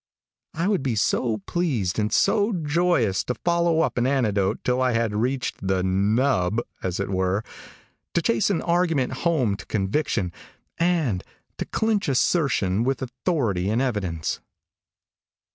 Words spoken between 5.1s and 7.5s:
reached the "nub," as it were,